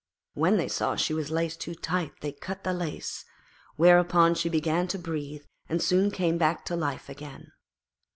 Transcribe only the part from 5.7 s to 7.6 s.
soon came back to life again.